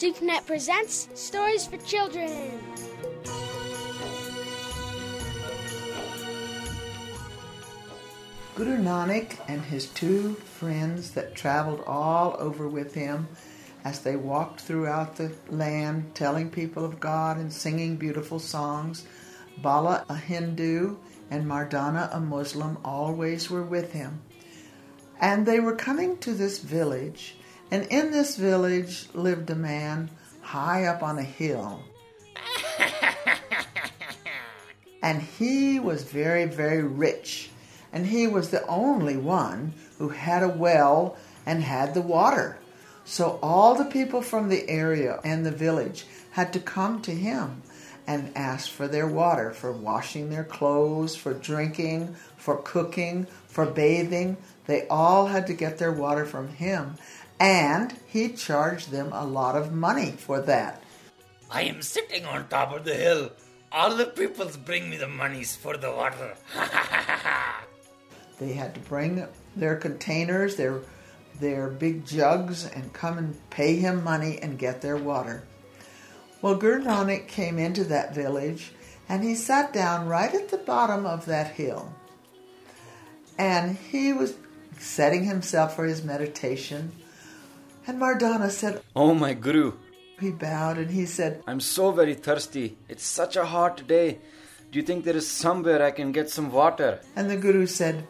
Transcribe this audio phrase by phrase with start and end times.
[0.00, 2.58] GConnect presents Stories for Children.
[8.54, 13.28] Guru Nanak and his two friends that traveled all over with him
[13.84, 19.04] as they walked throughout the land telling people of God and singing beautiful songs.
[19.58, 20.96] Bala, a Hindu,
[21.30, 24.22] and Mardana, a Muslim, always were with him.
[25.20, 27.36] And they were coming to this village,
[27.70, 31.82] and in this village lived a man high up on a hill.
[35.02, 37.50] and he was very, very rich,
[37.92, 42.56] and he was the only one who had a well and had the water.
[43.04, 47.62] So all the people from the area and the village had to come to him
[48.10, 54.36] and ask for their water for washing their clothes, for drinking, for cooking, for bathing.
[54.66, 56.96] They all had to get their water from him,
[57.38, 60.82] and he charged them a lot of money for that.
[61.52, 63.30] I am sitting on top of the hill.
[63.70, 66.34] All the peoples bring me the monies for the water.
[68.40, 70.80] They had to bring their containers, their
[71.40, 75.44] their big jugs, and come and pay him money and get their water.
[76.42, 78.72] Well, Guru Nanak came into that village
[79.08, 81.92] and he sat down right at the bottom of that hill.
[83.38, 84.34] And he was
[84.78, 86.92] setting himself for his meditation.
[87.86, 89.72] And Mardana said, Oh, my Guru,
[90.18, 92.78] he bowed and he said, I'm so very thirsty.
[92.88, 94.18] It's such a hot day.
[94.70, 97.00] Do you think there is somewhere I can get some water?
[97.16, 98.06] And the Guru said,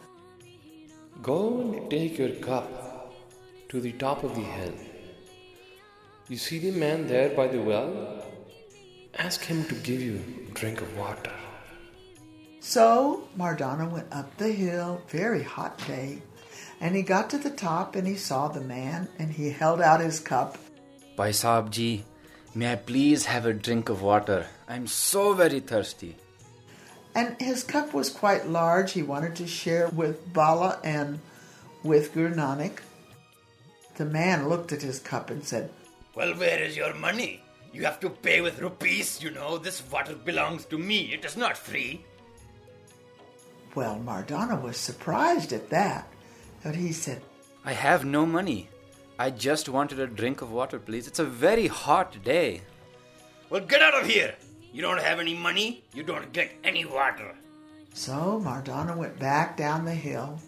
[1.21, 3.13] Go and take your cup
[3.69, 4.73] to the top of the hill.
[6.27, 8.25] You see the man there by the well?
[9.17, 11.33] Ask him to give you a drink of water.
[12.61, 16.21] So Mardana went up the hill, very hot day,
[16.79, 19.99] and he got to the top and he saw the man and he held out
[19.99, 20.57] his cup.
[21.17, 22.05] Bhai Sahib ji,
[22.55, 24.47] may I please have a drink of water?
[24.69, 26.15] I'm so very thirsty.
[27.13, 28.93] And his cup was quite large.
[28.93, 31.19] He wanted to share with Bala and
[31.83, 32.79] with Guru Nanak.
[33.97, 35.71] The man looked at his cup and said,
[36.15, 37.43] well, where is your money?
[37.73, 39.57] You have to pay with rupees, you know.
[39.57, 41.13] This water belongs to me.
[41.13, 42.03] It is not free.
[43.75, 46.11] Well, Mardana was surprised at that.
[46.63, 47.21] But he said,
[47.63, 48.69] I have no money.
[49.17, 51.07] I just wanted a drink of water, please.
[51.07, 52.61] It's a very hot day.
[53.49, 54.35] Well, get out of here.
[54.73, 55.83] You don't have any money.
[55.93, 57.35] You don't get any water.
[57.93, 60.39] So Mardana went back down the hill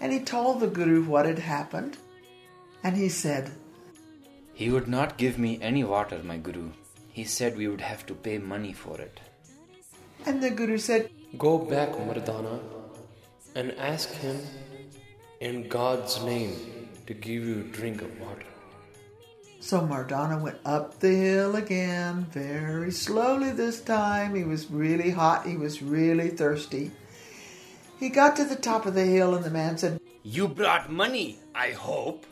[0.00, 1.96] and he told the Guru what had happened.
[2.82, 3.50] And he said,
[4.58, 6.70] He would not give me any water, my Guru.
[7.12, 9.20] He said we would have to pay money for it.
[10.26, 12.58] And the Guru said, Go back, Mardana,
[13.54, 14.40] and ask him
[15.38, 16.56] in God's name
[17.06, 18.50] to give you a drink of water.
[19.60, 24.34] So Mardana went up the hill again, very slowly this time.
[24.34, 26.90] He was really hot, he was really thirsty.
[28.00, 31.38] He got to the top of the hill, and the man said, You brought money,
[31.54, 32.26] I hope.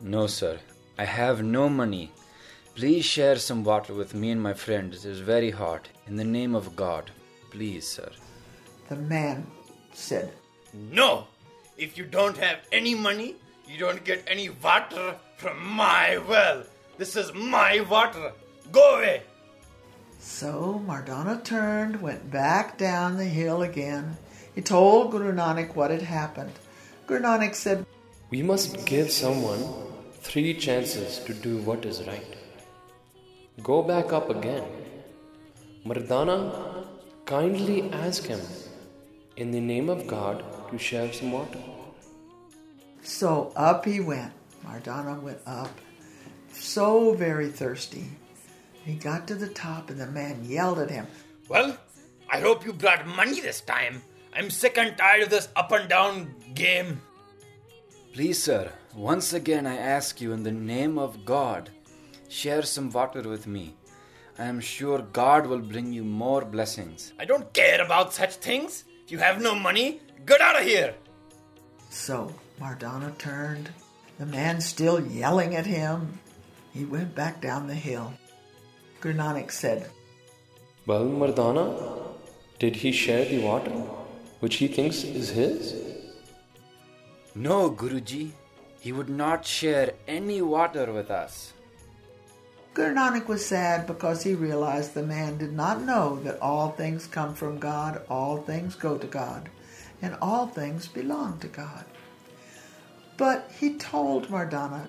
[0.00, 0.60] No, sir.
[1.00, 2.12] I have no money.
[2.74, 5.06] Please share some water with me and my friends.
[5.06, 5.88] It is very hot.
[6.06, 7.10] In the name of God.
[7.50, 8.10] Please, sir.
[8.90, 9.46] The man
[9.94, 10.34] said,
[10.74, 11.26] No!
[11.78, 16.64] If you don't have any money, you don't get any water from my well.
[16.98, 18.32] This is my water.
[18.70, 19.22] Go away.
[20.18, 24.18] So Mardana turned, went back down the hill again.
[24.54, 26.52] He told Guru Nanak what had happened.
[27.06, 27.86] Guru Nanak said,
[28.28, 29.64] We must give someone
[30.20, 32.36] three chances to do what is right.
[33.62, 34.64] Go back up again.
[35.84, 36.86] Mardana,
[37.24, 38.40] kindly ask him
[39.36, 41.58] in the name of God to share some water.
[43.02, 44.32] So up he went.
[44.64, 45.70] Mardana went up,
[46.52, 48.04] so very thirsty.
[48.84, 51.06] He got to the top, and the man yelled at him,
[51.48, 51.76] Well,
[52.30, 54.02] I hope you brought money this time.
[54.34, 57.00] I'm sick and tired of this up and down game.
[58.12, 61.70] Please, sir, once again I ask you in the name of God,
[62.28, 63.74] share some water with me.
[64.38, 67.12] I am sure God will bring you more blessings.
[67.18, 68.84] I don't care about such things.
[69.04, 70.94] If you have no money, get out of here.
[71.90, 73.70] So Mardana turned.
[74.18, 76.18] The man still yelling at him.
[76.72, 78.12] He went back down the hill.
[79.00, 79.90] Guru Nanak said,
[80.86, 82.02] Well, Mardana,
[82.58, 83.70] did he share the water
[84.40, 85.74] which he thinks is his?
[87.34, 88.32] No, Guruji,
[88.80, 91.52] he would not share any water with us.
[92.72, 97.06] Guru Nanak was sad because he realized the man did not know that all things
[97.06, 99.50] come from God, all things go to God,
[100.00, 101.84] and all things belong to God.
[103.18, 104.88] But he told Mardana,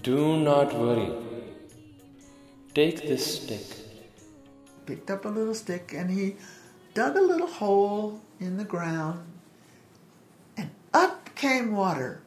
[0.00, 1.12] Do not worry.
[2.74, 3.66] Take this stick.
[4.86, 6.36] picked up a little stick and he
[6.94, 9.20] dug a little hole in the ground,
[10.56, 12.22] and up came water.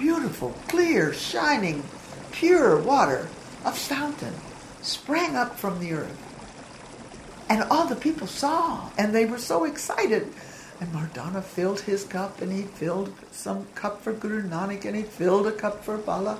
[0.00, 1.84] Beautiful, clear, shining,
[2.32, 3.28] pure water,
[3.66, 4.32] a fountain,
[4.80, 7.46] sprang up from the earth.
[7.50, 10.32] And all the people saw, and they were so excited.
[10.80, 15.02] And Mardana filled his cup, and he filled some cup for Guru Nanak, and he
[15.02, 16.38] filled a cup for Bala.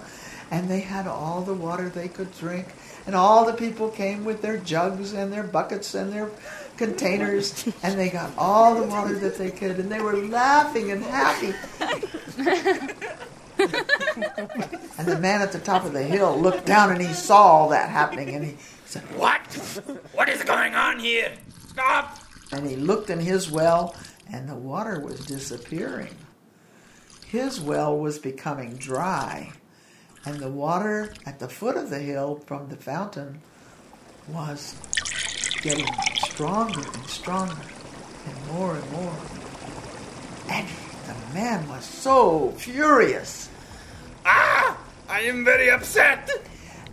[0.51, 2.69] And they had all the water they could drink.
[3.07, 6.31] And all the people came with their jugs and their buckets and their
[6.79, 11.05] containers, and they got all the water that they could, and they were laughing and
[11.05, 11.53] happy.
[15.11, 17.91] the man at the top of the hill looked down and he saw all that
[17.91, 19.41] happening, and he said, What?
[20.15, 21.33] What is going on here?
[21.69, 22.19] Stop!
[22.53, 23.95] And he looked in his well,
[24.33, 26.15] and the water was disappearing.
[27.27, 29.53] His well was becoming dry,
[30.25, 33.41] and the water at the foot of the hill from the fountain
[34.29, 34.75] was
[35.63, 35.87] getting
[36.25, 37.61] stronger and stronger,
[38.27, 39.17] and more and more.
[40.49, 40.67] And
[41.07, 43.50] the man was so furious.
[45.11, 46.31] I am very upset!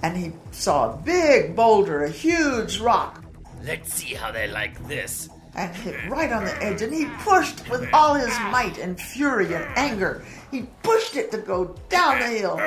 [0.02, 3.24] And he saw a big boulder, a huge rock,
[3.64, 5.30] Let's see how they like this.
[5.56, 9.54] and hit right on the edge, and he pushed with all his might and fury
[9.54, 10.24] and anger.
[10.52, 12.58] He pushed it to go down the hill.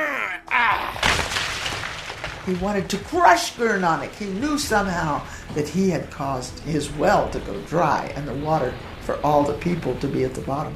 [2.46, 4.10] He wanted to crush Guru Nanak.
[4.14, 5.22] He knew somehow
[5.54, 9.54] that he had caused his well to go dry and the water for all the
[9.54, 10.74] people to be at the bottom.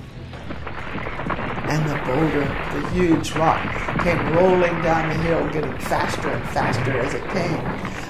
[1.74, 3.60] And the boulder, the huge rock,
[4.04, 7.58] came rolling down the hill, getting faster and faster as it came.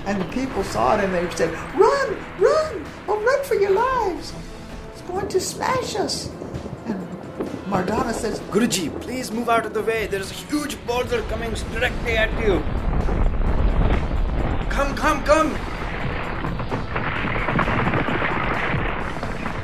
[0.04, 2.08] And the people saw it and they said, Run,
[2.38, 4.34] run, oh, run for your lives.
[4.92, 6.30] It's going to smash us.
[6.84, 7.08] And
[7.64, 10.08] Mardana says, Guruji, please move out of the way.
[10.08, 12.60] There's a huge boulder coming directly at you.
[14.68, 15.54] Come, come, come.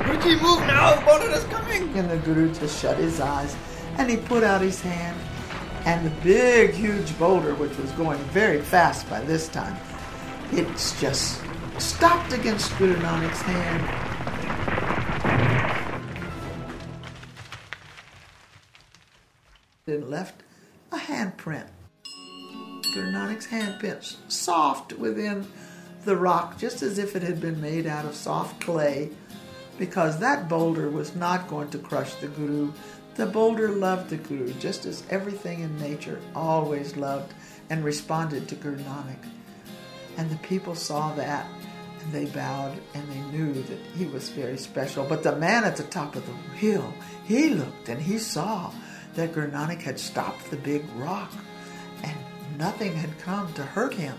[0.01, 0.95] Guruji, move now!
[0.95, 1.95] The boulder is coming!
[1.95, 3.55] And the Guru just shut his eyes
[4.01, 5.15] and he put out his hand.
[5.85, 9.77] And the big, huge boulder, which was going very fast by this time,
[10.51, 10.67] it
[10.99, 11.41] just
[11.77, 13.83] stopped against Guru hand.
[19.85, 20.41] Then left
[20.91, 21.67] a handprint.
[22.95, 25.47] Nanak's handprint, soft within
[26.05, 29.11] the rock, just as if it had been made out of soft clay
[29.81, 32.71] because that boulder was not going to crush the Guru.
[33.15, 37.33] The boulder loved the Guru, just as everything in nature always loved
[37.71, 39.25] and responded to Guru Nanak.
[40.17, 41.47] And the people saw that
[42.03, 45.03] and they bowed and they knew that he was very special.
[45.03, 46.93] But the man at the top of the hill,
[47.25, 48.71] he looked and he saw
[49.15, 51.33] that Guru Nanak had stopped the big rock
[52.03, 52.15] and
[52.59, 54.15] nothing had come to hurt him.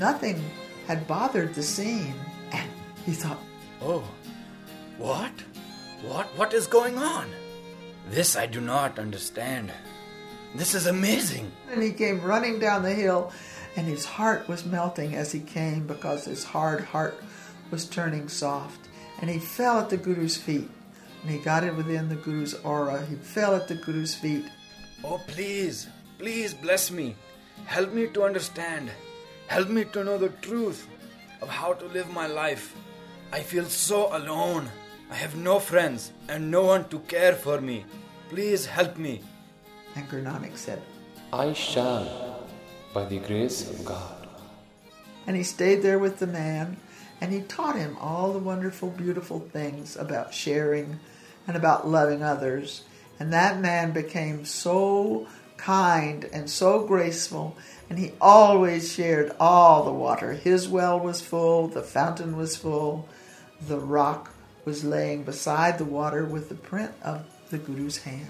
[0.00, 0.42] Nothing
[0.88, 2.16] had bothered the scene.
[2.50, 2.68] And
[3.06, 3.38] he thought,
[3.80, 4.02] Oh,
[4.98, 5.32] what?
[6.02, 6.26] What?
[6.36, 7.28] What is going on?
[8.10, 9.72] This I do not understand.
[10.54, 11.52] This is amazing.
[11.70, 13.32] And he came running down the hill,
[13.76, 17.22] and his heart was melting as he came because his hard heart
[17.70, 18.88] was turning soft.
[19.20, 20.68] And he fell at the Guru's feet.
[21.22, 23.04] And he got it within the Guru's aura.
[23.06, 24.46] He fell at the Guru's feet.
[25.04, 25.88] Oh, please,
[26.18, 27.14] please bless me.
[27.66, 28.90] Help me to understand.
[29.48, 30.88] Help me to know the truth
[31.42, 32.74] of how to live my life.
[33.32, 34.70] I feel so alone.
[35.10, 37.84] I have no friends and no one to care for me.
[38.28, 39.22] Please help me.
[39.96, 40.82] And Guru Nanak said,
[41.32, 42.46] I shall,
[42.92, 44.28] by the grace of God.
[45.26, 46.76] And he stayed there with the man,
[47.20, 51.00] and he taught him all the wonderful, beautiful things about sharing
[51.46, 52.84] and about loving others.
[53.18, 57.56] And that man became so kind and so graceful,
[57.90, 60.32] and he always shared all the water.
[60.32, 63.08] His well was full, the fountain was full,
[63.60, 64.32] the rock
[64.64, 68.28] was laying beside the water with the print of the Guru's hand.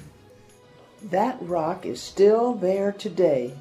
[1.03, 3.55] That rock is still there today.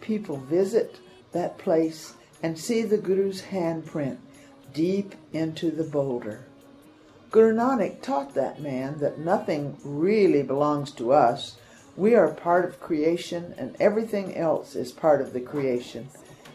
[0.00, 0.98] People visit
[1.32, 4.18] that place and see the Guru's handprint
[4.72, 6.44] deep into the boulder.
[7.30, 11.56] Guru Nanak taught that man that nothing really belongs to us.
[11.96, 16.08] We are part of creation and everything else is part of the creation.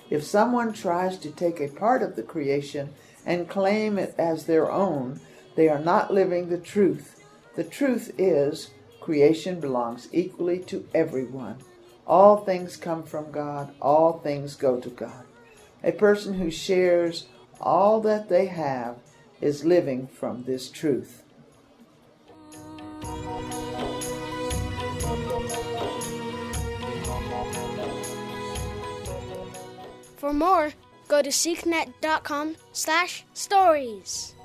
[0.09, 2.93] If someone tries to take a part of the creation
[3.25, 5.19] and claim it as their own,
[5.57, 7.19] they are not living the truth.
[7.55, 8.69] The truth is
[9.01, 11.57] creation belongs equally to everyone.
[12.05, 15.25] All things come from God, all things go to God.
[15.83, 17.25] A person who shares
[17.59, 18.97] all that they have
[19.41, 21.23] is living from this truth.
[30.17, 30.73] For more,
[31.07, 34.35] go to sikhnet.com slash stories.